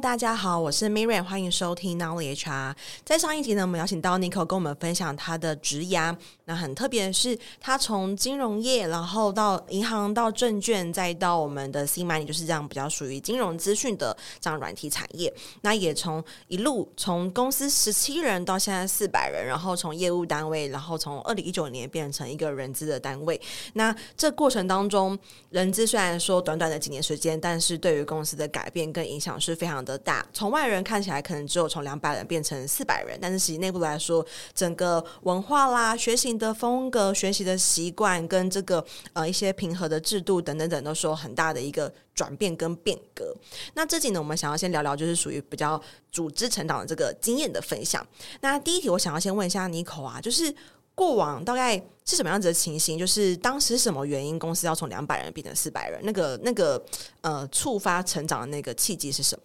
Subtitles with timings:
[0.00, 2.74] 大家好，我是 Miriam，欢迎收听 Nowly HR。
[3.04, 6.14] 在上一集呢，我们邀请到 Nico 跟我们分享他的职涯。
[6.46, 15.32] 那很特别的是，他从金融业，然后到银行，到证券，再到我们的 C-money，就是这样比较属于金融资讯的这样软体产业。
[15.62, 23.40] 那也从一路从公司十七人到现在四百人，然后从业务单位，然后从二零一九年变成一个人资的单位。
[23.74, 25.16] 那这过程当中，
[25.50, 30.26] 人资虽然说短短的几年时间，但是对于公司的改变跟影响是非常的大。
[30.32, 43.34] 从外人看起来，可能只有从两百人变成四百人，但是实际内部来说，整个文化啦、学习的风格、学习的习惯跟这个呃一些平和的制度等等等，都是有很大的一个转变跟变革。
[43.74, 48.06] 那这集呢，我们想要先聊聊，就是属于比较组织成长的这个经验的分享。
[48.40, 50.54] 那第一题，我想要先问一下 Nico 啊，就是
[50.94, 52.98] 过往大概是什么样子的情形？
[52.98, 56.00] 就是当时什么原因，公司要从两百人变成四百人？
[56.04, 56.82] 那个那个
[57.20, 59.36] 呃，触发成长的那个契机是什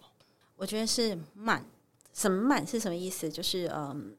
[0.60, 1.64] 我觉得是慢。
[2.12, 3.30] 什么慢是什么意思？
[3.30, 4.14] 就是嗯。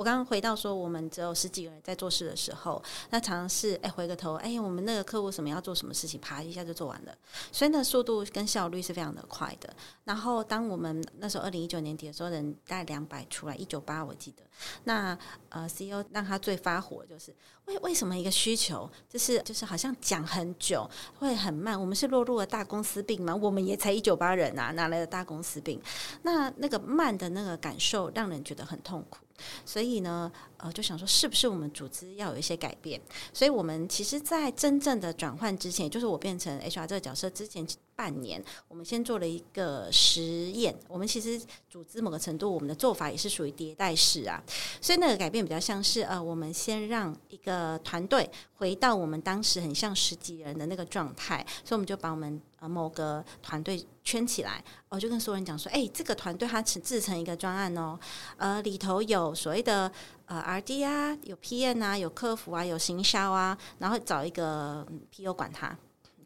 [0.00, 7.14] 我刚刚回到说，我们只有十几个人在做事的时候，那常常是哎回个头，哎我们那个客户什么要做什么事情，啪一下就做完了，
[7.52, 9.68] 所以呢速度跟效率是非常的快的。
[10.04, 14.42] 然后当我们那时候二零一九年底的时候，人大概两百出来，一九八我记得，
[14.84, 15.18] 那
[15.50, 23.36] 呃 CEO 让他最发火就是为为什么一个需求就是就是好像讲很久会很慢，我们是落入了大公司病吗？
[23.36, 25.78] 我们也才一九八人啊，哪来的大公司病？
[26.22, 29.18] 那那个慢的那个感受让人觉得很痛苦。
[29.64, 33.00] 所以呢，呃，就想说，是不是我们组织要有一些改变？
[33.32, 37.66] 所以我们其实，在真正的转换之前，也就是我变成 HR 这个角色之前。
[38.00, 40.74] 半年，我们先做了一个实验。
[40.88, 44.42] 我们其实组织某个程度，我们的做法也是属于迭代式啊。
[44.80, 51.46] 所以那个改变比较像是，呃，我们先让一个团队回到我们当时很像十几人的那个状态。
[51.62, 57.98] 所以我们就把我们呃某个团队圈起来，我就跟所有人讲说，哎，这个团队它制成一个专案哦，
[58.36, 59.90] 呃，里头有所谓的
[60.26, 65.76] 呃 RD 啊，有 P N 啊，有客服啊，有行销啊，然后找一个 PO 管他。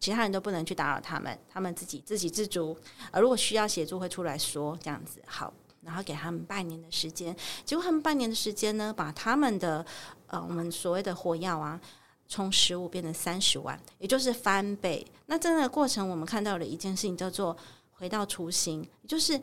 [0.00, 2.76] 其他人都不能去打扰他们，他们自己自给自足。
[3.10, 7.34] 而如果需要协助，会出来说这样子好，然后给他们半年的时间。
[7.64, 9.82] 结果他们半年的时间呢，把他们的
[10.26, 11.80] 呃我们所谓的火药啊，
[12.26, 15.06] 从十五变成三十万，也就是翻倍。
[15.26, 17.56] 那这个过程，我们看到了一件事情，叫做
[17.92, 19.40] 回到初心，就是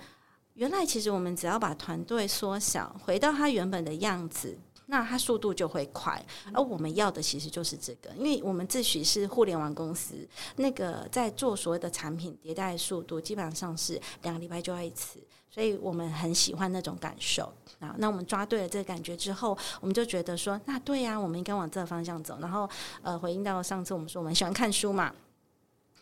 [0.55, 4.57] 原来其实我们只要把团队缩小，回到它原本的样子。
[4.87, 6.21] 那它速度就会快，
[6.51, 10.27] 而我们要的其实就是这个，因为我们自诩是互联网公司，
[10.57, 15.17] 那个在做所谓的产品迭代速度，基本上是两个礼拜就要一次，
[15.51, 17.43] 所以我们很喜欢那种感受
[17.79, 17.93] 啊。
[17.97, 22.37] 那我们抓对了这个感觉之后，我们就觉得说，那对呀，我们应该往这个方向走。
[22.39, 22.67] 然后
[23.01, 25.13] 呃，回应到上次我们说我们喜欢看书嘛。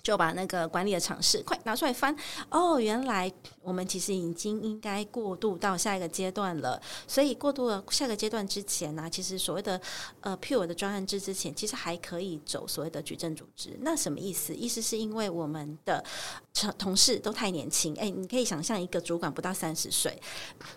[0.09, 2.15] 就把那个管理的尝试快拿出来翻
[2.49, 3.31] 哦，原来
[3.61, 6.81] 我们其实已经应该过渡到下一个阶段了。
[7.07, 9.79] 所以过渡了下个阶段之前呢、其实所谓的
[10.21, 13.77] 呃 pure 的专案制之前，其实还可以走所谓的矩阵组织。
[13.81, 14.55] 那什么意思？
[14.55, 16.03] 意思是因为我们的
[16.79, 20.19] 同事都太年轻，哎，你可以想象一个主管不到三十岁，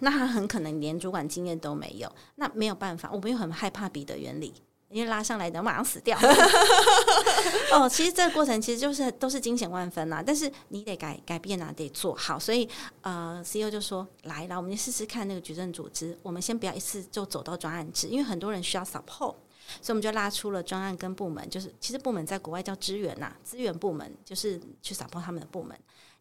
[0.01, 2.13] 那他很可能连主管经验都没有。
[2.35, 4.53] 那没有办法，我们又很害怕彼得原理。
[4.93, 6.19] 因为拉上来的马上死掉
[7.73, 12.39] 哦，其实这个过程其实就是都是惊险万分呐，但是你得改改变啊，得做好。
[12.39, 12.69] 所以
[13.01, 16.17] 呃，CEO 就说来了，我们试试看那个矩阵组织。
[16.23, 19.35] 我们先不要一次就走到专案制，因为很多人需要 support，
[19.81, 25.75] 所以我们就拉出了专案跟部门，就是其实部门在国外叫资源呐，资源部门就是去 support 他们的部门。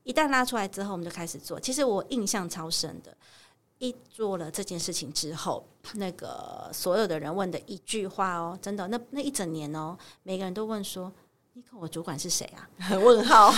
[0.03, 1.59] 一旦拉出来之后，我们就开始做。
[1.59, 3.15] 其实我印象超深的。
[3.81, 5.65] 一做了这件事情之后，
[5.95, 11.11] 那个所有的人问的一句话哦，真的，那那一整年哦，每个人都问说
[11.53, 12.69] ：“你看，我主管是谁啊？”
[13.01, 13.51] 问号，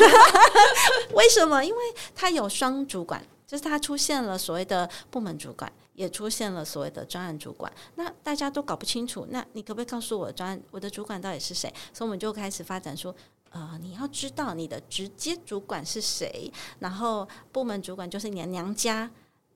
[1.13, 1.61] 为什么？
[1.61, 1.81] 因为
[2.15, 7.69] 他有双主管，就是他出现了所谓的部门主管，也出现了所谓的专案主管。
[7.95, 11.67] 那大家都搞不清楚，那你可不可以告诉我专案我的主管到底是谁？
[11.91, 13.13] 所以我们就开始发展说，
[13.49, 19.11] 呃，你要知道你的直接主管是谁，然后部门主管就是你的娘家。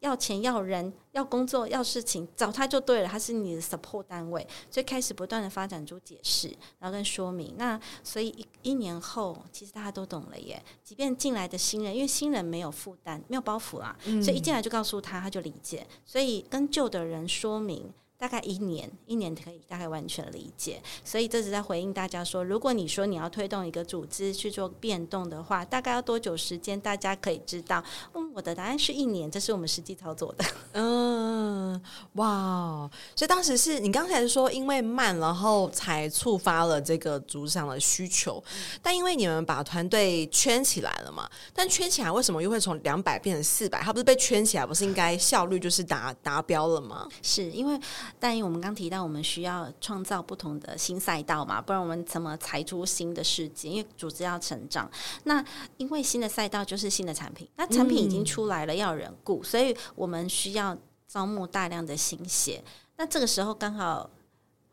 [0.08, 6.48] 要钱要人要工作要事情找他就对了，他是你的 support 单位，所以开始不断的发展出解释，
[6.80, 7.54] 然后跟说明。
[7.58, 10.64] 那所以一一年后，其实大家都懂了耶。
[10.84, 15.86] 即便进来的新人，因为新人没有负担，没有包袱啦，嗯、所以一进来就告诉他，他就理解。
[16.06, 17.94] 所以跟旧的人说明。
[18.18, 26.80] 大概一年，一年可以大概完全理解，所以这是在回应大家说，如果你说你要推动一个组织去做变动的话，大概要多久时间？
[26.80, 27.84] 大家可以知道，
[28.14, 30.46] 嗯，我的答案是一年，这是我们实际操作的。
[30.74, 31.48] 嗯。
[31.68, 31.82] 嗯，
[32.14, 32.90] 哇！
[33.16, 38.42] 所以当时是你刚才说因为慢，然后才触发了这个组织上的需求。
[38.48, 43.82] 嗯、但因为你们把团队圈起来了嘛，但圈起来为什么又会从两百变成四百？
[43.82, 47.08] 它不是被圈起来，不是应该效率就是达达标了吗？
[47.22, 47.80] 是因为，
[48.20, 53.70] 但因为我们刚提到，我们需要创造不同的新赛道嘛，不然我们怎么踩出新的世界？
[53.70, 54.90] 因为组织要成长，
[55.24, 55.44] 那
[55.78, 60.78] 因为新的赛道就是新的产品，那产品已经出来了，要有人顾，所以我们需要。
[61.10, 62.62] 招募大量的新血，
[62.98, 64.10] 那这个时候刚好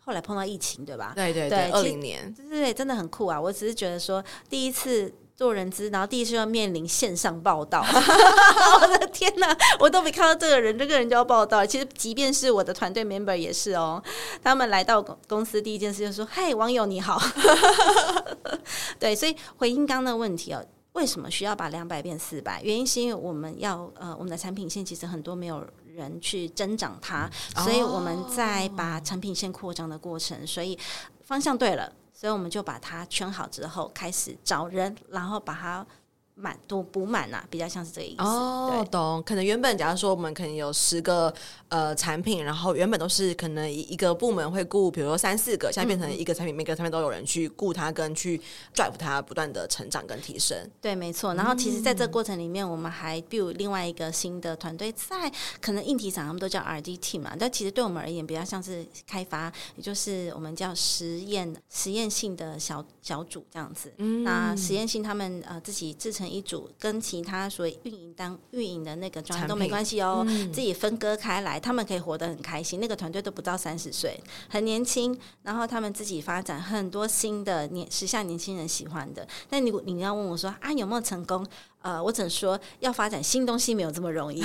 [0.00, 1.12] 后来碰到疫情，对吧？
[1.14, 3.40] 对对对，二零年，对对对，真的很酷啊！
[3.40, 7.84] 我只是觉得说，第一次做人资，然后第一次要面临线上报道，
[8.80, 9.56] 我的天哪！
[9.80, 11.66] 我都没看到这个人，这个人就要报道。
[11.66, 14.02] 其实，即便是我的团队 member 也是哦，
[14.42, 17.20] 他们来到公司第一件事就是说：“嗨，网友你好。
[18.98, 22.62] ”对，所以回应刚刚的问题哦，为什么需要把两百变四百？
[22.62, 25.66] 原因是因为我们要呃，我们的产品线其实很多没有。
[25.94, 27.30] 人去增长它，
[27.62, 30.76] 所以我们在把产品线扩张的过程，所以
[31.22, 35.86] 方向对了，所以我们就把它圈好之后，开始找人，然后把它。
[36.36, 38.22] 满多补满呐，比较像是这个意思。
[38.22, 39.22] 哦，对懂。
[39.24, 41.32] 可能原本假如说我们可能有十个
[41.68, 48.36] 呃产品，然后原本都是可能一个部门会雇，比如说三四个，现在变成一个产品，嗯、每个产品都有人去雇它，跟去
[48.74, 50.58] drive 它不断的成长跟提升。
[50.80, 51.34] 对，没错。
[51.34, 63.92] 然后其实在这个过程里面，我们还 build 另外一个新的团队，在可能硬体厂他们都叫 R&D team 嘛，但其实对我们而言比较像是开发，也就是我们叫实验实验性的小小组这样子。
[63.98, 66.23] 嗯，那实验性他们呃自己制成。
[66.28, 72.80] 一组跟其他所谓运营当运营的那个专业都没关系哦，嗯、自己分割开来，他们可以活得很开心。
[72.80, 74.18] 那个团队都不到三十岁，
[74.48, 79.26] 很年轻，然后他们自己发展很多新的年时下年轻人喜欢的。
[79.50, 81.46] 那你你要问我说啊，有没有成功？
[81.84, 84.42] 呃，我只能说要发展新东西没有这么容易。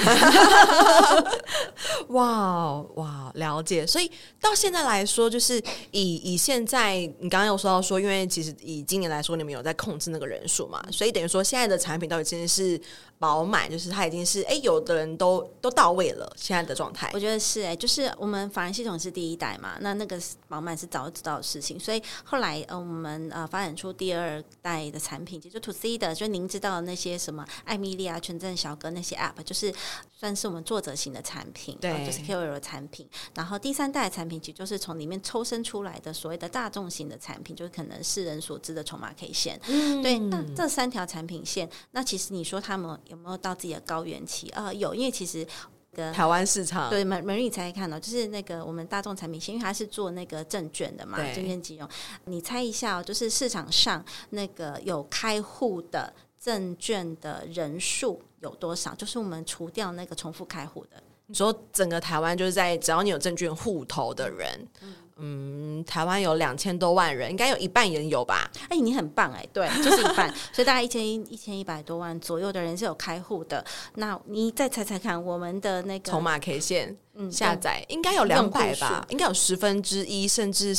[2.10, 3.88] 哇哇，了解。
[3.88, 12.80] 所以到现在来说，就是以以现在你刚刚有说到说，因为其实以今年来说，你们有在控制那个人数嘛，所以等于说现在的产品到底真的是。
[13.20, 29.74] 饱满就是它已经是哎，有的人都都到位了，现在的状态，我觉得是哎，就是我们法人系统是第一代嘛，那那个饱满是早就知道的事情，所以后来呃，我们呃发展出第二代的产品，就是 To C 的，就您知道的那些什么艾米丽啊、全镇小哥那些 App，就是
[30.12, 33.08] 算是我们作者型的产品，对，就是 KOL 的产品。
[33.36, 39.60] 然后第三代的产品，其实就是从里面抽身出来的所谓的大众型的产品，就是可能世人所知的筹码 K 线。
[39.68, 42.90] 嗯，对，那这三条产品线，那其实你说他们。
[43.06, 44.74] 有没有到自己的高原期啊、呃？
[44.74, 45.46] 有，因为其实
[45.94, 51.88] 跟台湾市场对门门你猜看到，就是那个我们大众产品线，因为它是做那个证券的嘛，证券金融。
[52.26, 58.96] 你猜一下、哦，就是市场上那个有开户的证券的人数有多少？
[58.96, 64.68] 就是我们除掉那个重复开户的，你说整个台湾就是在只要你有证券户头的人。
[64.82, 68.50] 嗯嗯，台湾有两千多万人，应该有一半人有吧？
[68.63, 73.63] 哎、欸，你很棒哎、欸，对，就是一半，所以大概一千一千一百多万左右的人是有开户的。
[73.95, 76.98] 那你再猜猜看，我们的那个筹码 K 线
[77.31, 79.06] 下载、嗯、应该有两百吧？
[79.10, 80.75] 应该有十分之一甚至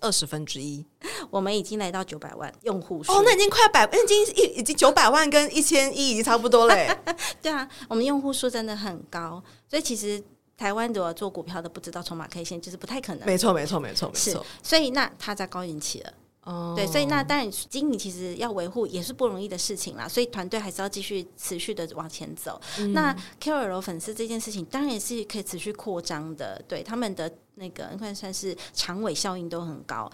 [0.00, 0.84] 二十分之一。
[1.30, 6.88] 我们已经来到九百万用户数哦，那已经快百，已经一已经九百万跟一千一已经差不多嘞。
[7.42, 10.22] 对啊，我们用户数真的很高，所以其实。
[10.60, 13.24] 台湾的做股票的不知道筹码 K 线，就是不太可能。
[13.24, 14.44] 没错，没错，没错，没错。
[14.62, 16.12] 所以那他在高原期了，
[16.44, 20.06] 哦，对，所以那当然经营其实要维护也是不容易的事情啦。
[20.06, 22.60] 所以团队还是要继续持续的往前走。
[22.78, 26.62] 嗯、那 KOL 粉丝这件事情，当然也是可以持续扩张的。
[26.68, 30.12] 对他们的那个，应该算是长尾效应都很高。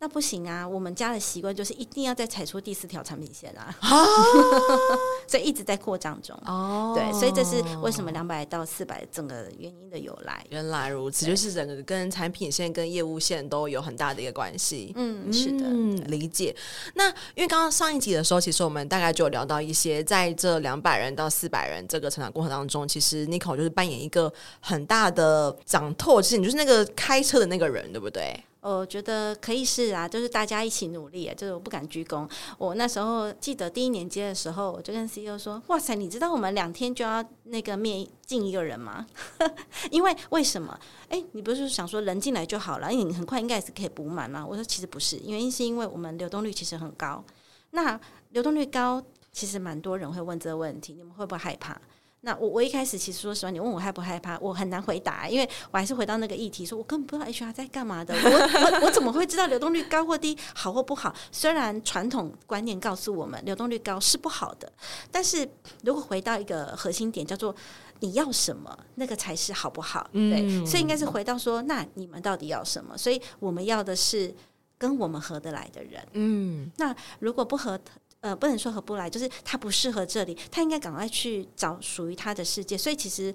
[0.00, 0.66] 那不行啊！
[0.66, 3.74] 我们家的习惯就是一定要再踩出第四条产品线啊，
[5.26, 6.40] 所以一直在扩张中。
[6.46, 10.46] 哦，对，所以这是为什么两百到四百整个原因的由来。
[10.50, 14.92] 原来如此，就是整个跟产品线跟业务线都有很大的一个关系。
[14.94, 16.54] 嗯，是的，嗯，理解。
[16.94, 28.40] 那因为刚刚上一集的时候，其实我们大概就有聊到一些，在这两百人到四百人这个成长过程当中，其实 Nico 就是扮演一个很大的掌舵，其实你就是那个开车的那个人，对不对？
[28.60, 32.28] 我觉得可以试啊，就是大家一起努力，就是我不敢鞠躬。
[32.58, 39.06] 我那时候记得第一年接的时候，我就跟 CEO 说：“哇塞，你知道我们两天就要那个面进一个人吗？
[39.90, 40.78] 因为为什么？
[41.08, 47.24] 哎，你不是想说人进来就好了，因为你很快应该也是可以补满吗？”我说：“其实不是，原因是因为我们流动率其实很高。
[47.70, 47.98] 那
[48.30, 51.80] 流动率高，其实蛮多人会问这个问题，你们会不会害怕？”
[52.22, 61.14] 那我我一开始其实说实话，你问我害不害怕，我很难回答，因为我还是回到那个议题，说我根本不知道 HR 在干嘛的，我我我怎么会知道流动率高或低，好或不好？
[61.30, 64.70] 虽然传统观念告诉我们流动率高是不好的，
[65.12, 65.48] 但是
[65.84, 67.54] 如果回到一个核心点，叫做
[68.00, 70.08] 你要什么，那个才是好不好？
[70.12, 72.98] 对，嗯、所以应该是回到说，那你们到底要什么？
[72.98, 74.34] 所以我们要的是
[74.76, 76.04] 跟我们合得来的人。
[76.14, 77.78] 嗯，那如果不合。
[78.20, 82.76] 呃，不能说合不来，就是他不适合这里，他应该赶快去找属于他的世界。
[82.76, 83.32] 所以其实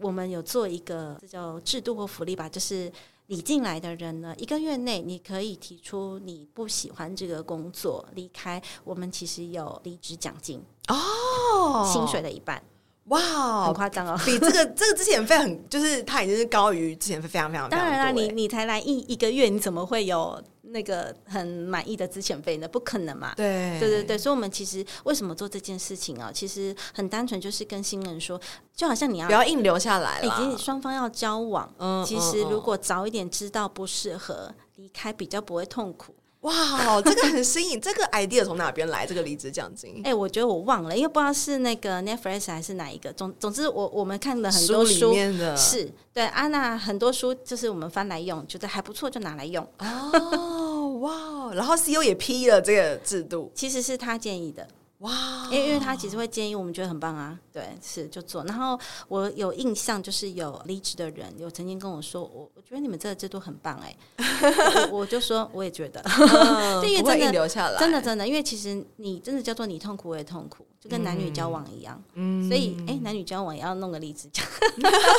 [0.00, 2.90] 我们有做一个这叫制度或福利吧，就是
[3.26, 12.62] 你进来的人呢，一个月内你可以提出你不喜欢这个工作离开，我们其实有离职奖金哦，薪水的一半。
[13.08, 14.18] 哇，很夸张哦！
[14.24, 17.68] 比这个这个之前费很，就是他已经是高于之前费非常非常。
[17.68, 20.42] 当然啦，你你才来一一个月，你怎么会有
[20.74, 22.66] 那个很满意的资遣费呢？
[22.66, 23.32] 不可能嘛！
[23.36, 26.32] 对对对对，所以我们其实为什么做这件事情啊？
[26.34, 28.38] 其实很单纯，就是跟新人说，
[28.74, 36.12] 就好像你要不要硬留下来了，以及双方要交往，嗯，其实如果早一点知道不适合离开，比较不会痛苦。
[36.44, 39.06] 哇，这个很新颖，这个 idea 从哪边来？
[39.06, 40.02] 这个离职奖金？
[40.04, 43.10] 哎、欸，我觉得我忘了，因为不知道是那个 Netflix 还是哪一个。
[43.14, 45.14] 总总之我，我我们看了很多书，
[45.56, 49.66] 是对安娜很多书，就是我们翻来用，觉得还不错，就拿来用。
[49.78, 54.68] 哦，哇，然后 CEO 也批了这个制度，其实是他建议的。
[54.98, 58.44] 哇，因为因为他其实会建议我们觉得很棒啊，对，是就做。
[58.44, 63.96] 然后我有印象，就是有离职的人有曾经跟我说，我我觉得你们这个制度很棒，哎，
[64.90, 70.64] 我我就说我也觉得，嗯、 因为真的留下来，真的真的，因为其实你真的叫做你痛苦我也痛苦。
[70.84, 74.44] 就跟男女交往一样，嗯，所以哎、欸，男女交往也要弄个离职奖、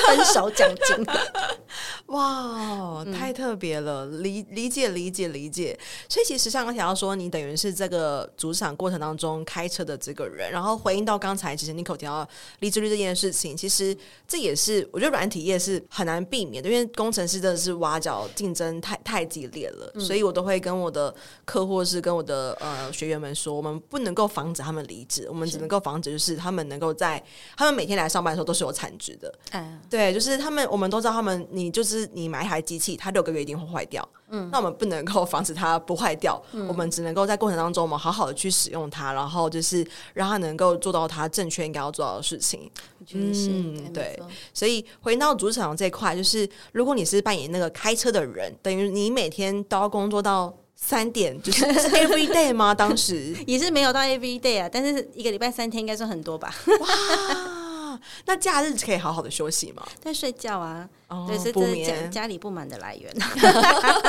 [0.07, 1.03] 分手奖金，
[2.13, 5.75] 哇，太特别了，理理解理解理解。
[6.07, 12.27] 所以其实像刚才要说，你等于是这个主场过程当中开车的这个人，然后回应到刚才其实 Nico 提到
[12.59, 21.11] 离职率这件事情，其实这也是我觉得软体业是很难避免的，因为工程师真的是挖角竞争太太激烈了，嗯、所以我都会跟我的
[21.43, 25.49] 客户是跟我的呃学员们说，我们不能够防止他们离职，我们。
[25.55, 27.23] 只能够防止，就是他们能够在
[27.55, 29.33] 他们每天来上班的时候都是有产值的。
[29.51, 34.07] 嗯，对，就是他们，我们都知道他们，你就是你买一台机器，它六个月一定会坏掉。
[34.27, 42.69] 嗯，那我们不能够防止它不坏掉，嗯、我们只能够在过程当中，我们好好的去使用它，然后就是让它能够做到它正确应该要做到的事情。
[43.13, 44.19] 嗯，对。
[44.53, 50.53] 所以回到主场这一块，就是如果你是扮演那个开车的人，等于你每天都要工作到。
[50.75, 52.75] 三点就是 every day 吗？
[52.75, 56.53] 当时 也是没有到 every day 啊，但是一个礼拜三天应该算很多吧。
[56.79, 59.87] 哇，那假日可以好好的休息吗？
[59.99, 63.11] 在睡觉啊，哦、对，是这是家家里不满的来源。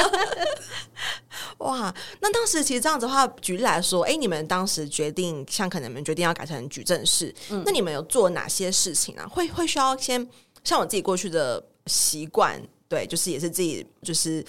[1.58, 9.26] 哇，那当时其实这样子的话，举例来说，哎、欸，你们当时决定，像可能你们决定要改成矩阵式，嗯、那你们有做哪些事情啊？
[9.26, 10.28] 会会需要先
[10.64, 14.44] 像我自己过去的习惯，对，就是也是自己就是。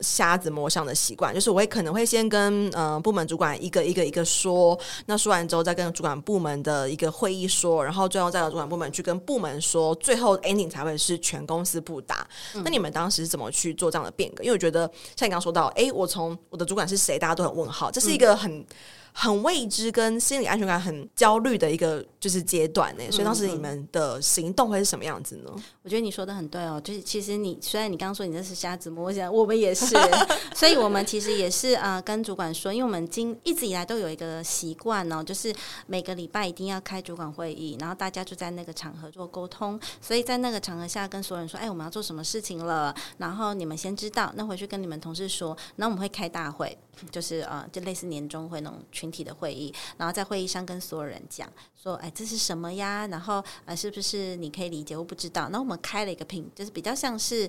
[0.00, 12.26] 瞎子摸象的习惯，就是我也可能会先跟呃部门主管一个一个一个说，那说完之后再跟主管部门的一个会议说，然后最后再到主管部门去跟部门说，最后 ending 才会是全公司不答。
[12.54, 14.42] 嗯、那你们当时是怎么去做这样的变革？
[14.42, 18.50] 因为我觉得像你刚刚说到，哎，我从我的主管是谁，大家都很问号，这是一个很。
[18.58, 18.66] 嗯
[19.16, 25.50] 很未知跟心理安全感很焦虑的一个就是阶段呢，所以当时你们的行动会是什么样子呢？
[25.82, 29.94] 我觉得你说的很对哦，就是其实你虽然你刚刚说你这是瞎子摸象，我们也是，
[30.52, 35.54] 所以我们其实也是啊、呃，跟主管说，因为我们今一直以来都有一个习惯哦，就是
[35.86, 46.76] 每个礼拜一定要开主管会议，然后大家就在那个场合做沟通，所以在那个场合下跟所有人说，哎，我们要做什么事情了，然后你们先知道，那回去跟你们同事说，那我们会开大会。
[47.10, 53.06] 就是呃，就类似年终会那种群体的会议，然后在会议上跟所有人讲说，哎，这是什么呀？
[53.08, 54.96] 然后呃，是不是你可以理解？
[54.96, 55.48] 我不知道。
[55.50, 57.48] 那我们开了一个评，就是比较像是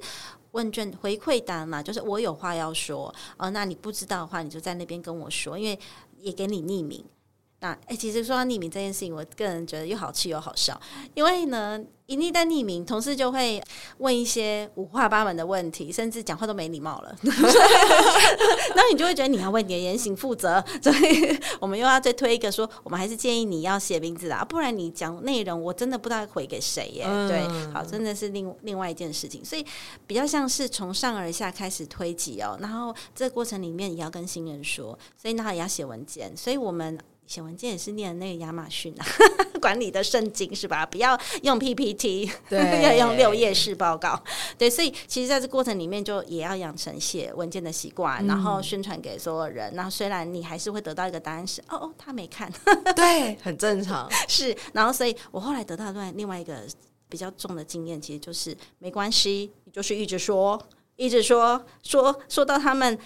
[0.51, 5.79] 问卷回馈单嘛，就是我有话要说，哦，那你不知道的话，你就在那边跟我说，因为
[6.19, 7.03] 也给你匿名。
[7.59, 10.79] 那哎，其实说到匿名这件事情，我个人觉得又好气又好笑，
[11.13, 11.83] 因为呢。
[12.07, 13.61] 一旦匿名，同事就会
[13.97, 17.15] 问一些五花八门的问题，甚至讲话都没礼貌了。
[18.75, 27.05] 那你就会觉得你要为你的言行负责， 所以我们又要再推一个说，我们还是建议你要写名字啊，不然你讲内容我真的不知道回给谁耶。
[27.07, 27.41] 嗯、对，
[27.73, 29.65] 好，真的是另另外一件事情，所以
[30.05, 32.57] 比较像是从上而下开始推挤哦。
[32.61, 36.99] 然后这个过程里面也要跟新人说，所以那也要写文件，所以我们。
[37.27, 39.05] 写文件也是念那个亚马逊啊，
[39.59, 40.85] 管理的圣经是吧？
[40.85, 44.21] 不要用 PPT，对， 要用六页式报告。
[44.57, 49.73] 对，所以其实在这过程里面，就也要养成写文件的习惯，嗯、然后宣传给所有人。
[49.73, 52.51] 然后虽然你还是会得到一个答案是，哦哦，他没看，
[52.95, 54.07] 对，很正常。
[54.29, 56.61] 是，然后所以我后来得到另外另外一个
[57.09, 60.61] 比较重的经验，其实就是没关系，你就是一直说，
[60.95, 62.97] 一直说，说说到他们。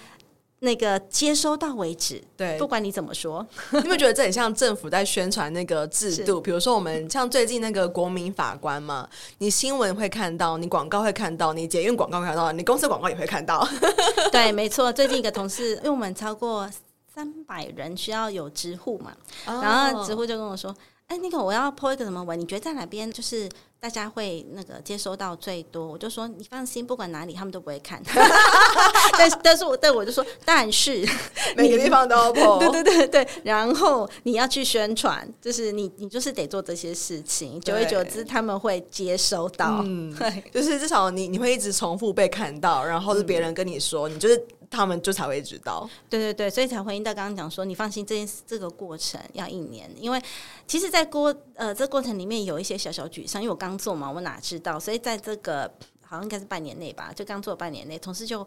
[0.61, 6.41] 那个接收到为止，对，不管你怎么说， 你有没有觉得这很像政府在宣传那个制度？
[6.41, 13.65] 比如说，我们像最近那个国民法官嘛，你新闻会看到，你广告会看到，你捷运广告会看到，你公司广告也会看到。
[14.31, 14.91] 对，没错。
[14.91, 16.69] 最近一个同事，因为我们超过
[17.13, 19.13] 三百人需要有直户嘛，
[19.45, 20.75] 哦、然后直户就跟我说
[21.09, 22.39] ：“哎，那个我要 po 一个什么文？
[22.39, 23.49] 你觉得在哪边就是？”
[23.81, 28.03] 大家会那个接收到最多，我就说你放心，不管哪里他们都不会看。
[29.17, 31.07] 但是但是我但我就说，但是
[31.55, 33.27] 每个地方都要播， 对对对对。
[33.41, 39.79] 然后你要去宣传，就是你你就是得做这些事情，久而久之他们会接收到。
[39.85, 45.89] 嗯，对，就是至少你你会一直重复被看到，然后是别人跟你说，嗯、你就是他们就才会知道。
[46.09, 50.19] 对对对，所以才回应到刚刚讲说，你放心，这件事这个过程要一年，因为
[50.67, 53.59] 其实，在过呃这过程里面有一些小小沮丧，因为我。
[53.59, 54.79] 刚做嘛，我哪知道？
[54.79, 55.69] 所以在这个
[56.09, 58.43] 好像应该是半年内吧，就刚做半年内，同事就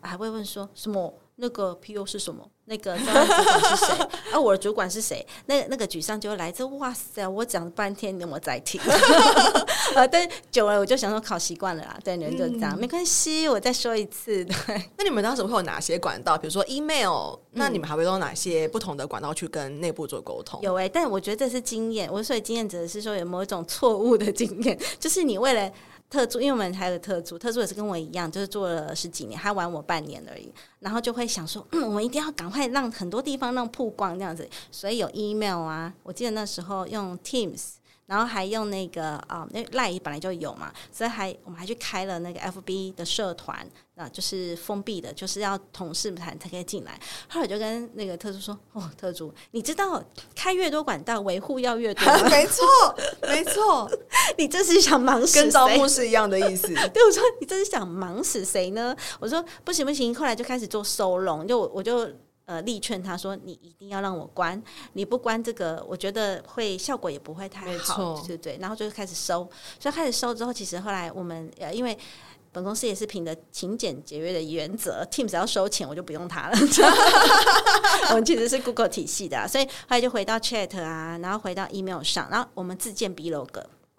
[0.00, 2.48] 还会问说什么那个 PO 是什么？
[2.64, 4.08] 那个 专案主管是谁？
[4.32, 5.26] 啊，我的主管是谁？
[5.44, 8.80] 那那个沮丧就会来自哇塞，我讲了半天，你有没有在听？
[9.94, 14.42] 呃，但久了我就想说，考习惯了啦，对，人就这样，嗯、没关系，我再说一次。
[14.46, 16.38] 对，那你们当时会有哪些管道？
[16.38, 20.58] 比如说 email，那你们还会用哪些不同的管道去跟内部做沟通？
[20.62, 22.10] 有哎、欸，但我觉得这是经验。
[22.10, 25.70] 我所以经验指的是说有某一种错误的经验，就是你为了。
[26.12, 30.52] 特助，因为我们还有特助，特助也是跟我一样，就是做了十几年，他玩我半年而已。
[30.80, 37.76] 然后就会想说，嗯， 我们一定要赶快让很多地方让曝光这样子，所以有 email 啊，我记得那时候用 Teams。
[38.12, 46.92] 然后还用那个啊，那 Line 本来就有嘛，所以还我们还去开了那个 FB 的社团，啊，就是封闭的，就是要同事们才可以进来。
[47.26, 50.04] 后来我就跟那个特助说：“哦，特助，你知道
[50.36, 52.04] 开越多管道，维护要越多。
[52.28, 52.64] ”没错，
[53.22, 53.90] 没错，
[54.36, 55.40] 你这是想忙死？
[55.40, 56.66] 跟招募是一样的意思。
[56.92, 58.94] 对，我说你这是想忙死谁呢？
[59.20, 62.06] 我说不行不行，后来就开始做收容，就我就。
[62.44, 64.60] 呃，力劝他说：“你一定要让我关，
[64.94, 71.96] 你不关这个，我觉得会效果也不会太好，对不对？”然后就开始收，所以开始收之后，其实后来我们呃，因为
[72.50, 76.58] 本公司也是凭着勤俭节约的原则，Teams 要收钱，我就不用它了。
[78.10, 83.48] 我们其实是 Google 体系的啊，所以后来就回到 Chat 啊，然后回到 Email 上，然后我们自建 Blog。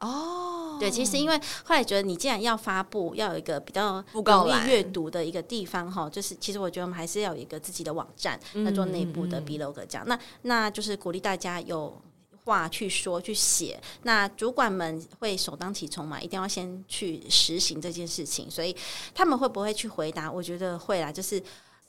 [0.04, 10.04] 哦，对，其实因为后来觉得你既然要发布，要有一个比较容易阅读的一个地方哈，就是其实我觉得我们还是要有一个自己的网站，那做内部的 blog 这样。
[10.06, 11.98] 那那就是鼓励大家有
[12.44, 18.76] 话去说去写，那主管们会首当其冲嘛，一定要先去实行这件事情，所以
[19.16, 20.30] 他们会不会去回答？
[20.30, 21.42] 我觉得会啦，就是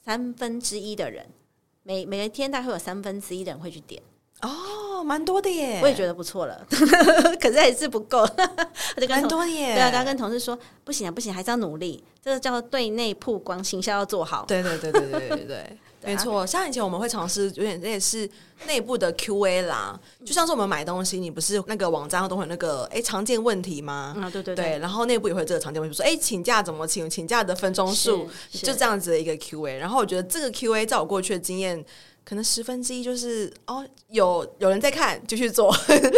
[0.05, 1.27] 三分之一的人，
[1.83, 4.01] 每每一天大概会有三分之一的人会去点。
[4.43, 4.51] 哦，
[5.05, 5.81] 蛮多的耶！
[5.83, 6.67] 我也觉得不错了，
[7.41, 8.27] 可是还是不够。
[9.09, 9.75] 蛮多的耶！
[9.75, 12.03] 对啊，刚跟同事说不行啊，不行，还是要努力。
[12.23, 14.45] 这个叫对内曝光，行销要做好。
[14.49, 16.47] 对对对对对对对， 没错。
[16.47, 18.29] 像以前我们会尝试有点类似
[18.67, 24.17] 内部的 QA 啦，就像是我们买东西，你不是那个网站都会有那个哎常见问题吗？
[24.19, 24.79] 啊，对对对。
[24.79, 27.11] 然后内部也会有这个常见问题，说哎请假怎么请？
[27.11, 29.77] 请假的分钟数就这样子的一个 QA。
[29.77, 31.85] 然后我觉得这个 QA 在我过去的经验。
[32.25, 35.75] 可能十分之一就是哦，有有人在看，就去做。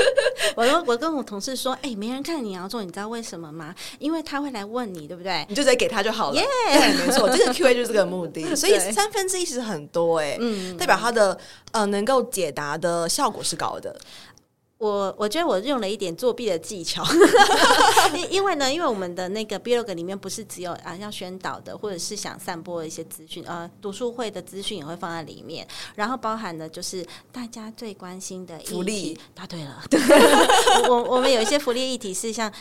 [0.55, 3.75] 我说我跟我同事说，哎、欸，没人看你要做，你知道为什么吗？
[3.99, 5.45] 因为他会来问你，对不对？
[5.49, 6.40] 你就直接给他就好了。
[6.40, 8.42] 对，没错，这个 Q A 就是这个目的。
[8.55, 11.37] 所以三分之一其实很多哎、欸，嗯，代表他的
[11.73, 13.95] 呃能够解答的效果是高的。
[14.79, 17.03] 我我觉得我用了一点作弊的技巧，
[18.15, 29.19] 因因为呢，因为我们的那个 blog 里面不是只有啊要宣导的，或者是想散播一些资讯，呃，读书会的资讯也会放在里面，然后包含的就是大家最关心的福利。
[29.35, 29.83] 答对了，
[30.91, 32.53] 我我们有一些福利议题是像。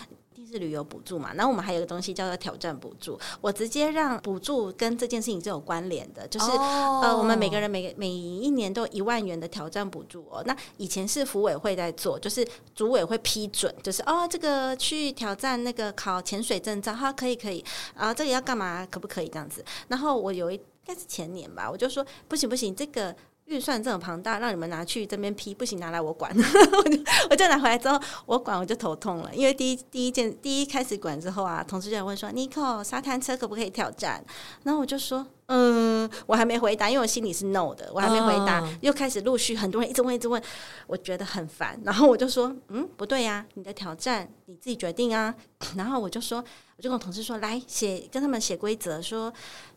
[0.55, 1.33] 是旅游补助嘛？
[1.33, 3.19] 然后我们还有一个东西叫做挑战补助。
[3.41, 7.03] 我直接让补助跟这件事情是有关联的，就是、oh.
[7.03, 10.41] 呃，我们每个人每每一年都有一万元的挑战补助哦。
[10.45, 17.63] 那以前是服委会在做，就是组委会批准，就是哦，这个去挑战那个考潜水证照，哈，可以可以
[17.93, 18.87] 啊，这个要干嘛？
[18.89, 19.63] 可不可以这样子？
[19.89, 23.13] 然后我有一应该是前年吧，我就说不行不行，这个。
[23.45, 26.35] 预算这么庞大，让你们拿去这边批，不行，拿来我管。
[26.35, 34.23] 我 就我就拿回来之后，我管我就头痛了，因为第一第一件第一开始管之后啊，同事就问说：“Nico，沙滩车可不可以挑战？”
[34.63, 40.41] 然后我就说：“嗯，我还没回答，因为我心里是 no 的，我还没回答，嗯、又开始陆续很多人一直问，一直问，
[40.87, 41.79] 我觉得很烦。
[41.85, 45.33] 然后我就说，嗯，不对呀、啊，你的挑战你自己决定啊。
[45.75, 46.43] 然后我就说，
[46.77, 49.31] 我就跟我同事说，来写，跟他们写规则，说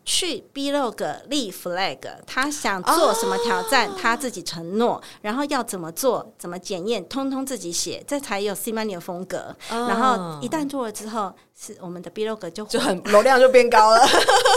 [0.09, 9.55] 去 blog 立 flag，他想做什么挑战，哦、他自己承诺，然后要怎么做，怎么检验，通通自己写，这才有 C Money 的风格。
[9.69, 11.31] 哦、然后一旦做了之后。
[11.61, 14.07] 是我们的 blog 就就很流量就变高了，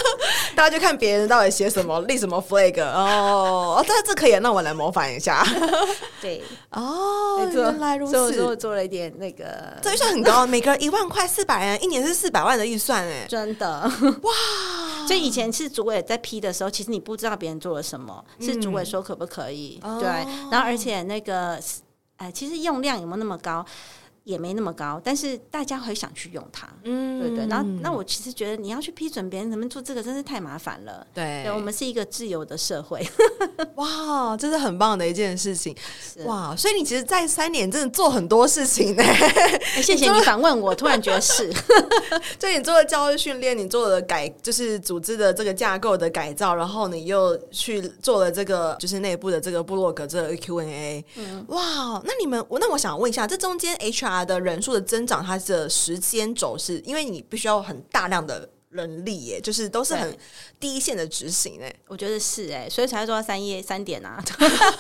[0.55, 5.45] 大家就看别人到底写什么立什么 flag 哦哦，这这可以，那我来模仿一下。
[6.23, 13.81] 对哦，原来如此，我做了一点那个，这预算很高，每个人一万块，四百人，一年是四百万的预算哎， 真的
[14.23, 14.33] 哇！
[15.07, 19.81] 就以前是主委在批的时候，其实你不知道别人做了什么，是主委说可不可以？
[19.83, 20.09] 嗯、对，
[20.51, 21.61] 然后而且那个
[22.17, 23.65] 哎，其实用量有没有那么高？
[24.25, 27.47] 也没那么高，但是大家会想去用它，嗯，对对。
[27.49, 31.05] 然后，那我其实觉得你要去批准别人怎么做这个，真是太麻烦了。
[31.13, 33.05] 对，对，我们是一个自由的社会，
[33.75, 35.75] 哇，这是很棒的一件事情，
[36.25, 36.55] 哇。
[36.55, 39.03] 所以你其实，在三年真的做很多事情呢。
[39.83, 41.53] 谢谢 你访问我，突然觉得是，
[42.39, 51.05] 就你做了教育训练，你做了改，就是组织的这个架构的改造，然后你又去做了这个，就是内部的这个部落格这个 Q&A。
[51.17, 54.12] 嗯，哇，那你们，我那我想问一下，这中间 HR。
[54.25, 60.17] 的人数的增长，它的时间轴是因为你必须要很大量的人力耶，就是都是很
[60.59, 64.23] 第一线的执行哎，我觉得是哎，所以才会做到三页三点啊。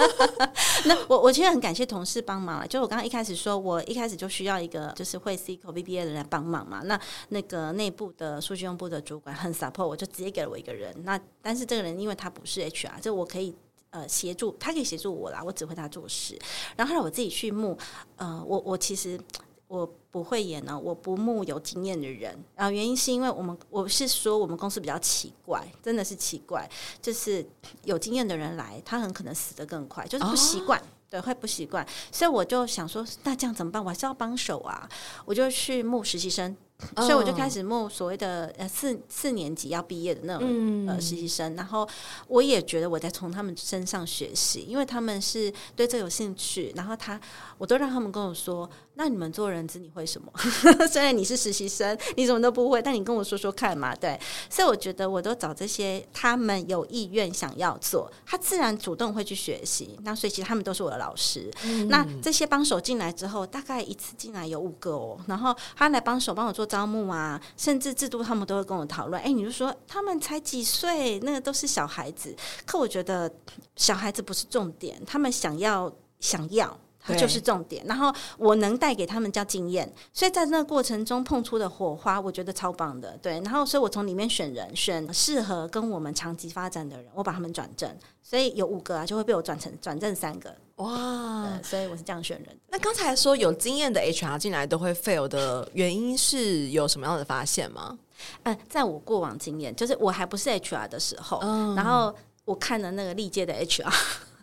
[0.86, 6.82] 那我我其实很感谢同事帮忙了，就我刚刚一开始说，我一开始就需要一个就是会 SQL VBA 的人来帮忙嘛。
[6.84, 10.94] 那那个内部的数据用部的主管很 support，我就直接给了我一个人。
[11.04, 13.54] 那但是这个人因为他不是 HR，就我可以。
[13.92, 16.38] 呃，协助他可以协助我啦，我指挥他做事。
[16.74, 17.76] 然后后来我自己去募，
[18.16, 19.20] 呃，我我其实
[19.68, 22.42] 我不会演呢，我不募有经验的人。
[22.56, 26.66] 然后原因是因为我们我是说我们公司比较奇怪，真的是奇怪，
[27.02, 27.46] 就是
[27.84, 31.86] 有经验的人来，他很可能死得更快，就是不习惯，哦、对，会不习惯。
[32.10, 33.84] 所以我就想说，那这样怎么办？
[33.84, 34.88] 我还是要帮手啊，
[35.26, 36.56] 我就去募实习生。
[36.96, 41.88] 所以我就开始募所谓的呃四四年级要毕业的那种、嗯、呃实习生，然后
[42.28, 47.20] 我也觉得我在从他们身上学习，因为他们是对这有兴趣，然后他
[47.58, 48.68] 我都让他们跟我说。
[49.02, 50.32] 那你们做人资你会什么？
[50.88, 53.92] 虽然你是实习生，你什么都不会，但你跟我说说看嘛。
[53.96, 54.16] 对，
[54.48, 59.98] 所以我觉得我都找这些他们有意愿想要做，他自然主动会去学习。
[60.04, 61.50] 那所以其实他们都是我的老师。
[61.64, 65.18] 嗯、那这些帮手进来之后，大概一次进来有五个哦。
[65.26, 69.20] 然后他来帮手帮我做招募啊，甚至制度他们都会跟我讨论。
[69.20, 72.32] 哎，你就说他们才几岁，那个都是小孩子。
[72.64, 73.28] 可我觉得
[73.74, 76.78] 小孩子不是重点，他们想要想要。
[77.18, 83.18] 就是重点，然后我能带给他们叫经验，所以在那个过程中碰出的火花，我觉得超棒的。
[83.20, 87.90] 对，然后所以我从里面选人，选适合跟我们长期发展的人，我把他们转正，
[88.22, 90.54] 所以有五个啊，就会被我转成转正三个。
[90.76, 92.56] 哇，所以我是这样选人。
[92.68, 97.98] 那刚才说有经验的 HR 进来都会 fail 的原因是有什么样的发现吗？
[98.44, 103.92] 嗯，在我过往经验，就是我还不是 HR 的时候，嗯、然后我看了那个历届的 HR。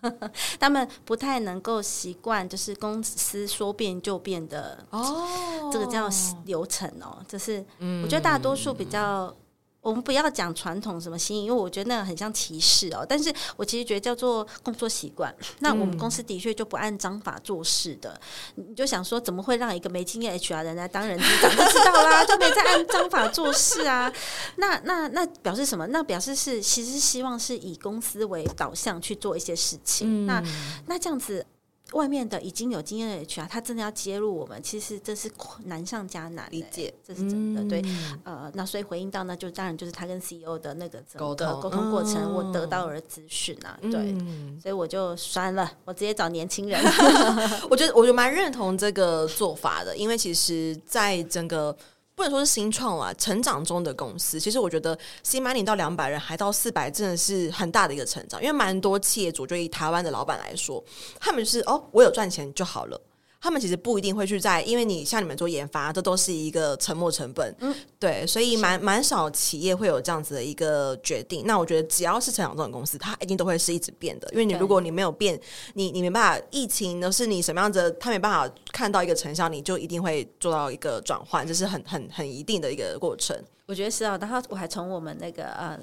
[0.60, 6.10] 他们不太能够习惯，就是公司说变就变的哦，这个叫
[6.46, 7.64] 流程哦，就是
[8.04, 9.36] 我觉得大多数比较。
[9.82, 13.06] 我们不要讲传统什么新，因为我觉得那个很像歧视哦。
[13.08, 15.34] 但是我其实觉得叫做工作习惯。
[15.60, 18.20] 那我们公司的确就不按章法做事的。
[18.58, 21.50] 嗯、你就想说，怎么会让一个没经验 HR 人来当人资长？
[21.56, 24.12] 就知道啦，就没在按章法做事啊。
[24.58, 25.88] 那那那表示什么？
[25.88, 30.26] 那表示是其实希望是以公司为导向去做一些事情。
[30.26, 30.44] 嗯、那
[30.88, 31.46] 那这样子。
[31.94, 35.30] 外面的已经有经验的 HR，他真的要接入我们，其实这是
[35.66, 37.62] 难上加难，理解这是真的。
[37.62, 37.84] 嗯、对，
[38.24, 46.80] 呃，那所以回应到，呢就当然就是他跟 CEO 的那个沟通沟通过程，嗯、我得到了资讯啊，对，嗯、所以我就算了，我直接找年轻人。
[47.70, 51.76] 我觉得，我就蛮认同这个做法的，因为其实，在整个。
[52.20, 58.42] 不能说是新创啊，成长中的公司，其实我觉得新满领到两百人，还到四百，真的是很大的一个成长。
[58.42, 60.84] 因为蛮多企业主，就以台湾的老板来说，
[61.18, 63.02] 他们是哦，我有赚钱就好了。
[63.42, 71.46] 他们其实不一定会去在，因为你像你们做研发，这都是一个沉没成本，嗯，对，所以蛮蛮少企业会有这样子的一个决定。
[71.46, 75.40] 那我觉得只要是成长中的公司，它一定都会是一直变的，因为你如果你没有变，
[75.74, 83.34] 你你没办法，疫情呢是你什么样子，他没办法看到一个成效，你就一定会做到一个转换，这是很很很一定的一个过程。
[83.68, 85.80] 我觉得是啊，然后我还从我们那个呃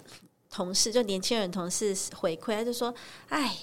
[0.51, 2.95] 同事，就年轻人同事回馈，他就说，
[3.31, 3.57] 哎。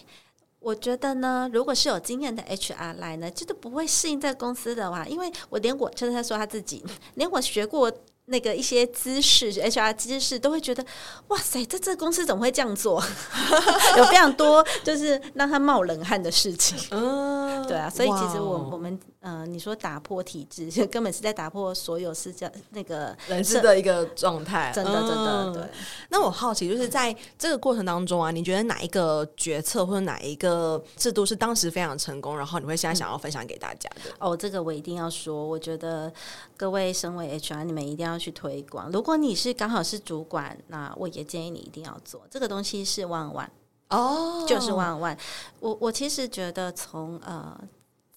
[0.63, 6.83] 我觉得呢，如果是有经验的 HR 来呢，这都不会适应这个公司的话，因为我连我就是他说他自己，
[7.15, 7.91] 连我学过
[8.25, 10.85] 那个一些知识，HR 知识都会觉得，
[11.27, 13.03] 哇塞，这这公司怎么会这样做？
[13.97, 16.77] 有非常多就是让他冒冷汗的事情。
[16.91, 17.22] 嗯，
[17.67, 24.71] 对啊，所以其实我我们呃，你说打破体制，就根本是在打破所有是这那个 人事的一个状态。
[24.73, 25.63] 真的，真的，对。
[26.09, 34.11] 那我好奇，就是在这个过程当中啊，你觉得哪一个决策或者哪一个制度是当时非常成功，然后你会现在想要分享给大家的？
[34.19, 36.09] 哦，这个我一定要说，我觉得
[36.55, 38.13] 各位身为 HR，你们一定要。
[38.13, 38.91] 要去推广。
[38.91, 42.85] 如果你是刚好是主管，那我也建议你一定要做这个东西。
[42.85, 43.51] 是万万
[43.93, 45.17] 哦，就是万万。
[45.59, 47.57] 我我其实觉得从呃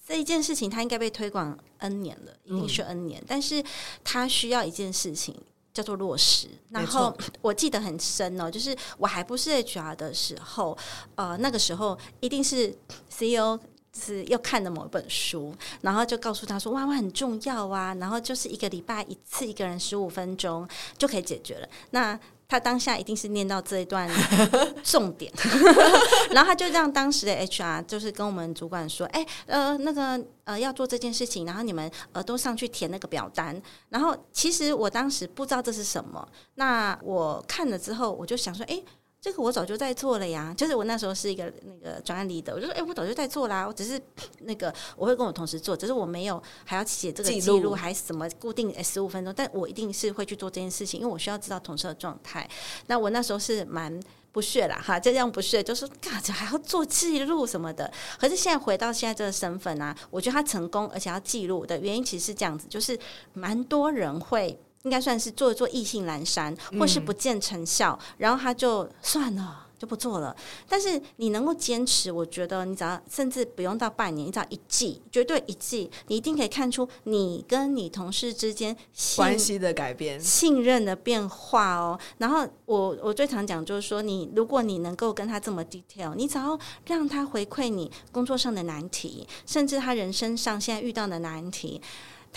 [0.05, 3.21] 这一件事情，它应该被推广 N 年了，一定是 N 年。
[3.21, 3.63] 嗯、但是
[4.03, 5.35] 它需要一件事情
[5.73, 6.47] 叫做落实。
[6.69, 10.77] 然后我记得很深哦，就是我还不是 HR 的时候，
[11.15, 12.75] 呃，那个时候一定是
[13.09, 13.59] CEO。
[13.99, 20.67] 是又看了某一本书，然后就告诉他说：“哇哇很重要啊！”然后就是一个礼拜一次，一个人十五分钟
[20.99, 21.67] 就可以解决了。
[21.89, 24.09] 那他当下一定是念到这一段
[24.83, 25.31] 重点，
[26.31, 38.81] 然后他就让当时的 HR 就是跟我们主管说：“哎，呃，那个呃要做这件事情，然后你们呃都上去填那个表单。”然后其实我当时不知道这是什么，那我看了之后，我就想说：“哎。”
[39.19, 43.99] 这个我早就在做了呀，就是我那时候是一个那个专案 leader，我就说，哎，我早就在做啦，我只是
[44.41, 52.47] 那个我会跟我同事做，只是我没有还要写这个记录，还是什么固定十五分钟，但我一定是会去做这件事情，因为我需要知道同事的状态。
[52.85, 53.99] 那我那时候是蛮
[54.31, 57.91] 不屑啦，哈，就这样不屑，就是干这还要做记录什么的。
[58.19, 62.97] 可是现在回到现在这个身份啊，我觉得他成功而且要记录的原因其实是这样子，就是
[63.33, 64.57] 蛮多人会。
[64.83, 70.35] 应该算是做一做意兴阑珊，或是不见成效，嗯、然后他就算了，就不做了。
[70.69, 78.75] 但是你能够坚持，我觉得你只要甚至不用到半年，你只要一季，绝对一季，你一定可以看出你跟你同事之间
[79.15, 81.99] 关系的改变、信任的变化哦。
[82.19, 91.81] 然后我我最常讲就是说，你如果你能够跟他这么 detail，你只要让他回馈你工作上的难题，甚至他人生上现在遇到的难题。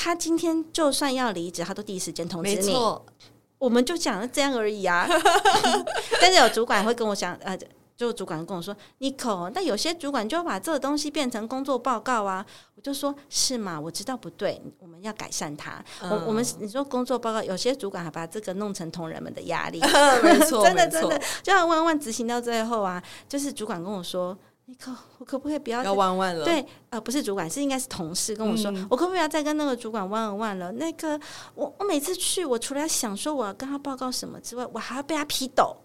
[0.03, 2.57] 他今天就算要离职，他都第一时间通知你。
[2.57, 3.05] 没错，
[3.59, 5.07] 我们就讲了这样而已啊。
[6.23, 7.55] 但是有主管会跟我讲，呃，
[7.95, 12.47] 就主管跟我说，Nico，但有些主管就要把这个东西变成工作报告啊。
[12.77, 13.79] 我就说，是嘛？
[13.79, 15.85] 我知道不对，我们要改善它。
[16.01, 19.79] 嗯、我我们你说工作报告，有些主管还把这个弄成同仁们的压力。
[20.25, 24.35] 没错，真的真的，就要万万执行到最后啊，就是主管跟我说。
[24.71, 26.45] 你可我可不可以不要要弯弯了？
[26.45, 30.71] 对，呃，不是主管，是应该是同事跟我说，嗯、我可不可以要再跟那个主管弯弯了？
[30.71, 31.19] 那个，
[31.57, 35.77] 我我每次去，我除了想说我要跟他报告什么之外，我还要被他批斗。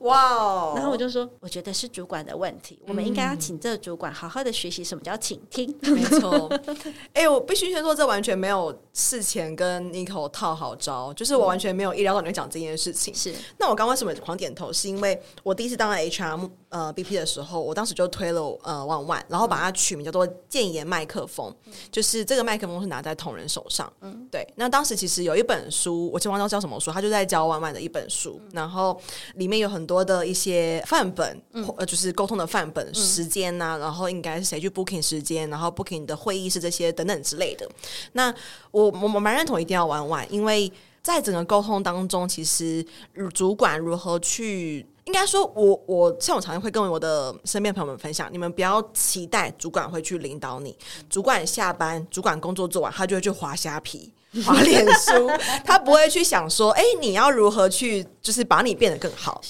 [0.00, 0.72] 哇哦！
[0.76, 5.74] 然后我就说，我觉得是主管的问题，我们应该要请这个主管好好的学习什么叫倾听。
[5.82, 6.48] 没错，
[7.14, 13.14] 哎、欸，我必须先说，这完全没有事前跟 Nico 套好招，就是我完全没有意料到你会讲这件事情。
[13.14, 14.72] 是，那我刚为什么狂点头？
[14.72, 23.90] 是因为我第一次当了 HR 呃 BP 的时候，我当时就推了呃万万，然后把它取名叫做建言麦克风，嗯、就是这个麦克风是拿在同仁手上。
[24.02, 24.46] 嗯，对。
[24.56, 29.00] 那当时其实有一本书，我忘记叫什么书，他就在教万万的一本书，嗯、然后
[29.36, 37.66] 里面有很多的一些范本，呃、嗯，就是沟通的范本、时间呐、啊，然后应该是谁去 booking 时间，然后 booking 的会议室这些等等之类的。
[38.12, 38.32] 那
[38.70, 40.70] 我我我蛮认同一定要玩玩，因为
[41.02, 42.84] 在整个沟通当中，其实
[43.32, 50.76] 主管如何去，应该说我，我我像我常常会跟我的身边朋友们分享，你们不要期待主管会去领导你，
[51.08, 54.12] 主管下班，主管工作做完，他就会去划虾皮。
[54.44, 55.26] 划脸书，
[55.64, 59.40] 他不会去想说，哎、欸，你要如何去，就是把你变得更好。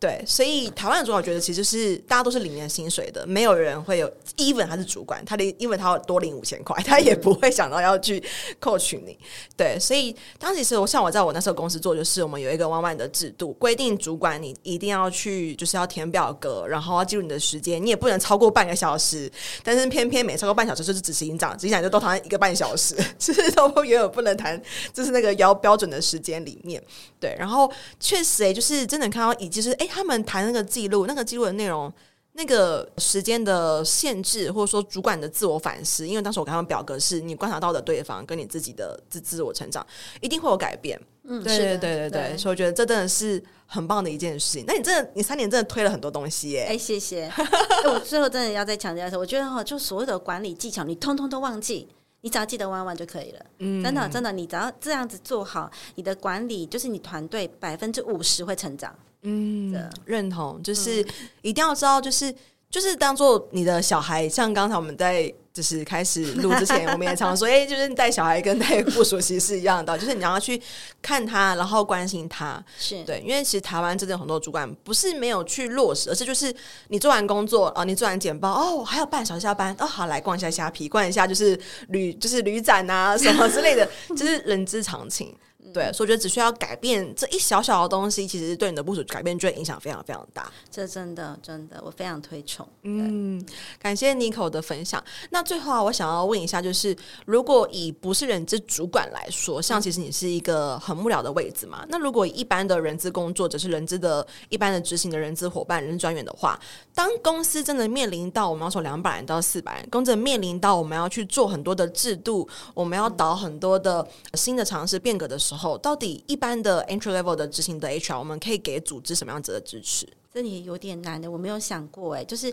[0.00, 8.22] 对，所以台湾的主管觉得，其实是大家都是领年薪水的，没有人会有，even 他是主管，他的因为他要多领五千块，他也不会想到要去
[8.60, 9.18] 扣取你。
[9.56, 19.28] 对，所以当时是我像我在我那时候公司做，就是我们有一个万万的制度，规定主管你一定要去，就是要填表格，然后要记录你的时间，你也不能超过半个小时。
[19.64, 26.80] 但是偏偏每超过半小时就是执行长，执行长就都谈一个半小时， 就是都远远不能谈，就是那个要标准的时间里面。
[27.18, 29.87] 对，然后确实哎，就是真的看到，以及是哎。
[29.88, 31.92] 他们谈那个记录，那个记录的内容，
[32.32, 39.84] 那个时间的限制，或者说主管的自我反思，因为当时我跟他们表格是你观察到的对方跟你自己的自自我成长，
[40.20, 41.00] 一定会有改变。
[41.24, 44.64] 嗯，对对对对对，所以我觉得这真的是很棒的一件事情。
[44.66, 46.66] 那你真的，你三年真的推了很多东西耶！
[46.70, 47.28] 哎，谢谢。
[47.28, 47.44] 欸、
[47.90, 51.88] 我最后真的要再强调一下，我觉得哈，就所有的管理技巧，你通通都忘记。
[52.20, 61.04] 你只要记得弯弯就可以了，嗯，真的真的，你只要这样子做好，你的管理就是你团队百分之五十会成长，嗯，对认同，就是
[61.42, 62.34] 一定要知道，就是
[62.70, 70.60] 就是当做你的小孩，像刚才我们在就是开始录之前，我们也常说，哎、欸，就是带小孩跟带部属其实是一样的，就是你要去
[71.02, 73.02] 看他，然后关心他， 是。
[73.02, 76.54] 对，因为其实台湾真的有很多主管不是没有去落实，而是就是
[76.88, 85.34] 你做完工作啊，你做完简报，哦，还有半小时下班，哦，好，来逛一下虾皮，逛一下就是旅就是旅展啊什么之类的，就是人之常情。
[85.74, 90.50] 对，所以我觉得只需要改变这一小小的东西，其实对你的部署改变就会影响非常非常大。
[90.70, 92.66] 这真的真的，我非常推崇。
[92.84, 93.44] 嗯，
[93.78, 95.02] 感谢 Nico 的分享。
[95.30, 101.84] 那最后啊，我想要问一下，就是如果以不是人资主管来说，像其实你是一个很幕僚的位置嘛？
[101.88, 106.58] 那如果一般的人资工作者是人资的一般的执行的人资伙伴、人资专员的话，
[106.94, 115.47] 当公司真的面临到我们要从两百人到四百人，公司面临到我们要去做很多的制度，我们要导很多的新的尝试变革的时候。
[115.80, 120.08] 到底一般的 entry level 的执行的 HR，我们可以给组织什么样子的支持？
[120.32, 122.52] 这里有点难的，我没有想过哎，就是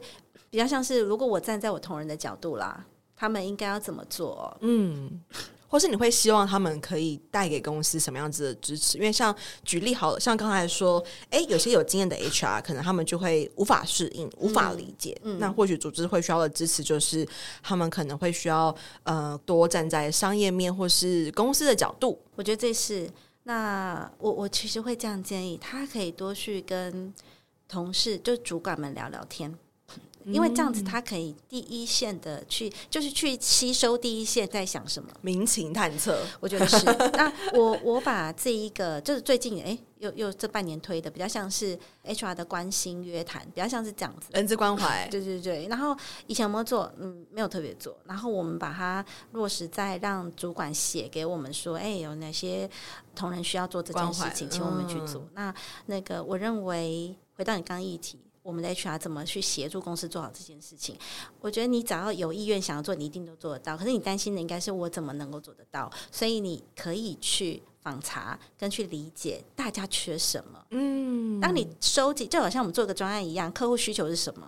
[0.49, 4.55] 比较像是如果我站在我同仁的角度啦，他们应该要怎么做？
[4.61, 5.21] 嗯。
[5.67, 8.97] 或是你会希望他们可以带给公司什么样子的支持？
[8.97, 15.17] 因为像举例好了，像刚才说，哎，有些有经验的 HR 可能他们就会无法适应、无法理解。
[15.23, 17.27] 嗯嗯、那或许组织会需要的支持，就是
[17.61, 22.19] 他们可能会需要呃多站在商业面或是公司的角度。
[22.35, 23.09] 我觉得这是
[23.43, 27.13] 那我我其实会这样建议，他可以多去跟
[27.67, 29.57] 同事就主管们聊聊天。
[30.25, 36.19] 因为这样子，他可以第一线的去，就是去吸收第一线在想什么，民情探测。
[36.39, 36.83] 我觉得是。
[37.13, 45.07] 那我我把这一个就是最近哎，又又这半年推的，比较像是 HR 的关心约谈，比较像是这样子，人之关怀。
[45.11, 45.67] 对对对。
[45.67, 46.91] 然后以前有没有做？
[46.97, 47.95] 嗯，没有特别做。
[48.05, 52.67] 然后我们把它落实在让主管写给我们说，哎，有哪些
[53.15, 55.21] 同仁需要做这件事情，请我们去做。
[55.21, 58.19] 嗯、那那个，我认为回到你刚刚议题。
[58.45, 60.95] 我们的 HR 怎么去协助公司做好这件事情？
[61.41, 63.75] 我觉得你只要有意愿想要做，你一定都做得到。
[63.75, 65.91] 可是你担心的应该是我怎么能够做得到？
[66.11, 70.63] 所以你可以去访查跟去理解大家缺什么。
[70.69, 74.47] 嗯，当你收集，就好像我们做个专案一样，客户需求是什么？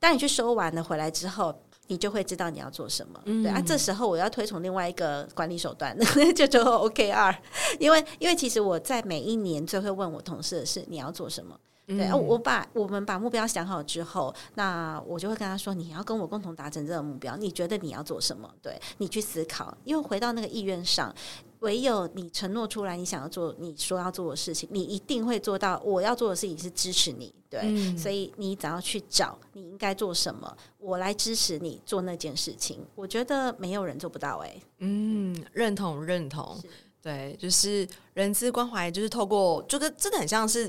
[0.00, 1.54] 当你去收完了回来之后，
[1.86, 3.22] 你就会知道你要做什么。
[3.26, 5.96] 嗯、对啊，这时候我要推崇另外一个管理手段，
[6.34, 7.36] 就叫 OKR。
[7.78, 11.56] 因为，因为其实我在每一年最会问我同事的是你要做什么。
[11.86, 18.52] 对啊，我把我们把目标想好之后，那我就会跟他说：“你要跟我共同达成这个目标，你觉得你要做什么？
[18.60, 19.72] 对，你去思考。
[19.84, 21.14] 因为回到那个意愿上，
[21.60, 25.80] 唯有你承诺出来，你想要做你说要做的事情，你一定会做到。
[25.84, 32.84] 我要做的事情是支持你，对，嗯、所以你只要去找你应该做什么，我来支持你做那件事情。
[32.96, 36.60] 我觉得没有人做不到、欸，哎，嗯，认同认同，
[37.00, 40.68] 对，就是人资关怀，就是透过，这个真的很像是。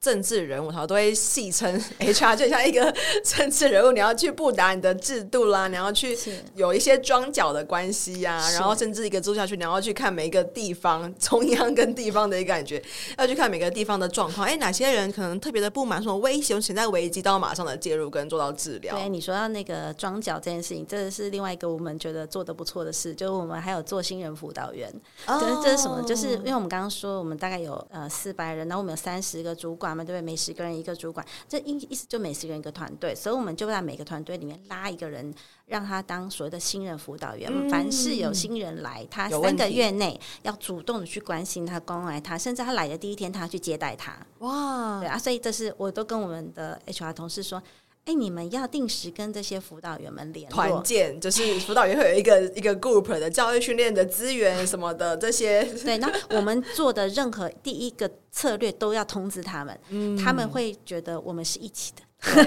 [0.00, 6.16] 政治人物，他都会戏称 HR 就像一个 政治人物，你要去布达你的制度啦，你要去
[6.54, 12.80] 有一些装脚的关系呀、啊，然后甚至一个住下去，你要去看每一个地方 中央跟地方的一个感觉，
[13.18, 14.46] 要去看每个地方的状况。
[14.46, 18.94] 哎，哪些人可能特别的不满，什么危险潜在危机，都要马上的介入跟做到治疗。
[18.94, 24.88] 对，你说到那个装脚这件事情，这是另外一个我们觉得做的不错的事，就是我们还有做新人辅导员。
[25.26, 26.00] 哦，这是这是什么？
[26.04, 29.87] 就是因为我们刚刚说，我们大概有呃四百人，然后我们有三十个主管。
[29.96, 30.22] 对不对？
[30.22, 35.34] 每十个人一个主管，这意意思就每十个人一个团队，所以我们就在每个团队里面拉一个人，
[35.66, 37.50] 让他当所谓的新人辅导员。
[37.52, 44.16] 嗯、凡是有新人来，他三个月内要主动的去关心他、关爱他，甚至他来的第一天，他要去接待他。
[44.38, 47.62] 哇，对啊，所以这是我都跟我们的 HR 同事说。
[48.08, 55.62] 哎，你们要定时跟这些辅导员们联络，团建就是辅导员会有一个一个 group 的教育训练的资源什么的这些。
[55.84, 62.02] 对，那我们做的任何第一个策略都要通知他们，嗯、他们会觉得我们是一起的。
[62.20, 62.44] 对，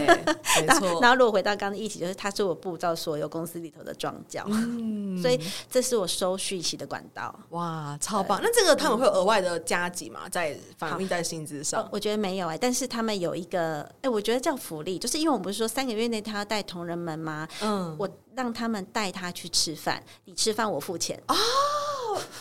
[0.61, 0.99] 没错。
[1.01, 7.33] 然后如果回到刚刚的议题，就是他是我步照所有公司里头的庄脚，嗯、所以这是我收续期的管道。
[7.49, 8.39] 哇，超棒！
[8.43, 10.27] 那这个他们会有额外的加急吗？
[10.29, 11.87] 在反映在薪资上？
[11.91, 17.47] 我觉得没有哎、欸，但是他们有一个哎，我觉得叫福利，就是因为我们不是说三个月内他要带同仁们吗？
[17.61, 21.35] 嗯，我让他们带他去吃饭，你吃饭我付钱哦。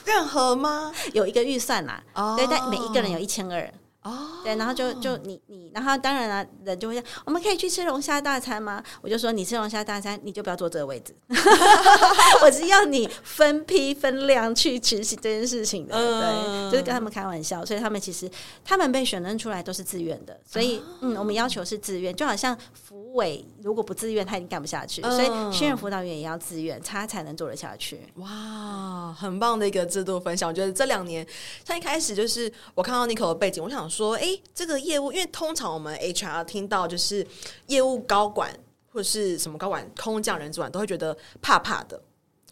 [0.05, 0.93] 任何吗？
[1.15, 3.73] 有一个预算啦，哦、对，但每一个人有一千二。
[4.03, 8.83] 哦，对，然后就就你你，然后当然了，人就会说，我们可以去吃龙虾大餐吗？
[9.03, 11.15] 我就说，你吃龙虾大餐，你就不要坐这个位置。
[12.43, 17.63] 我是要你分批分量去执行这件事情的，对，就是跟他们开玩笑。
[17.63, 18.31] 所以他们其实
[18.65, 28.01] 他们被选任出来都是自愿的，所以嗯，我们要求是自愿，就好像福委如果不自愿，他已经干不下去，所以新人辅导员也要自愿，他才能做得下去。
[28.15, 30.49] 哇，很棒的一个制度分享。
[30.49, 31.27] 我觉得这两年，
[31.67, 33.90] 像一开始就是我看到 Nico 的背景，我想。
[33.91, 37.27] 说，哎，这个业务，因为通常我们 HR 听到就是
[37.67, 38.57] 业务高管
[38.93, 42.01] 或是什么高管、空降人主管，都会觉得怕怕的。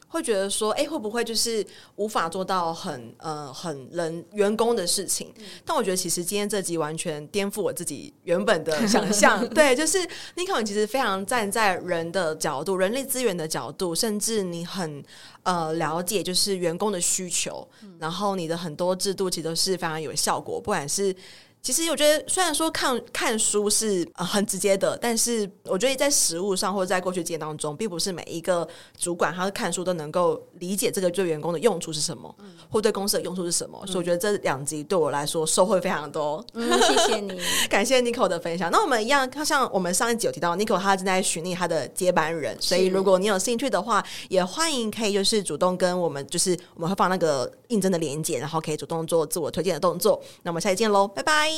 [0.09, 1.65] 会觉得说，哎，会不会就是
[1.97, 5.33] 无法做到很呃很人员工的事情？
[5.39, 9.47] 嗯、但我觉得其实今天这集完全颠覆我自己原本的想 象。
[9.51, 15.03] 对，就是 n i k o 其实非常站在人的角度、人力资源的角度，甚至你很
[15.43, 21.15] 呃了解就是员工的需求，嗯、然后你的很多制度其实都是非常有效果，不管是。
[21.61, 33.79] 其实我觉得，虽然说看看书是呃很直接的，但是我觉得在实务上或者在过去经验当中，并不是每一个主管他看书都能够理解这个对员工的用处是什么，嗯、或对公司的用处是什么。
[33.83, 36.43] 嗯、所以我觉得这两集对我来说收获非常多。
[36.55, 37.39] 嗯，谢谢你，
[37.69, 38.71] 感谢 Nico 的分享。
[38.71, 50.19] 那我们一样，像我们上一集有提到，Nico 他正在寻觅他的接班人，所以如果你有兴趣的话，也欢迎可以就是主动跟我们，就是我们会放那个应征的链接，然后可以主动做自我推荐的动作。
[50.43, 51.58] 那我们下期见喽，拜拜。